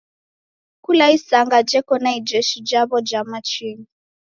Kula 0.83 1.05
isanga 1.17 1.57
jeko 1.69 1.93
na 2.03 2.09
ijeshi 2.19 2.57
jaw'o 2.69 2.97
ja 3.09 3.21
machinyi. 3.29 3.87